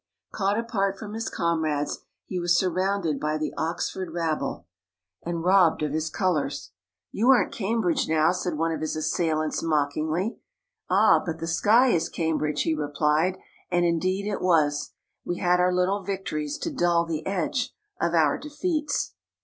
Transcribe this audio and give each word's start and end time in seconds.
Caught 0.33 0.57
apart 0.57 0.97
from 0.97 1.13
his 1.13 1.29
comrades, 1.29 1.99
he 2.25 2.39
was 2.39 2.57
surrounded 2.57 3.19
by 3.19 3.37
the 3.37 3.53
Oxford 3.55 4.11
rabble, 4.15 4.65
and 5.21 5.43
96 5.43 5.43
THE 5.45 5.45
DAY 5.45 5.45
BEFORE 5.45 5.51
YESTERDAY 5.51 5.67
robbed 5.67 5.83
of 5.83 5.93
his 5.93 6.09
colours." 6.09 6.71
You 7.19 7.29
aren't 7.29 7.51
Cam 7.51 7.81
bridge 7.81 8.07
now," 8.07 8.31
said 8.31 8.57
one 8.57 8.71
of 8.71 8.81
his 8.81 8.95
assailants, 8.95 9.61
mock 9.61 9.93
ingly." 9.93 10.39
Ah, 10.89 11.21
but 11.23 11.37
the 11.37 11.45
sky 11.45 11.89
is 11.89 12.09
Cambridge!" 12.09 12.63
he 12.63 12.73
replied, 12.73 13.37
and 13.69 13.85
indeed 13.85 14.27
it 14.27 14.41
was. 14.41 14.93
We 15.23 15.37
had 15.37 15.59
our 15.59 15.71
little 15.71 16.01
victories 16.01 16.57
to 16.57 16.71
dull 16.73 17.05
the 17.05 17.23
edge 17.27 17.71
of 18.01 18.15
our 18.15 18.39
defeats. 18.39 19.13